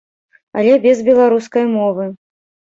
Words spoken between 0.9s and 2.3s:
беларускай мовы.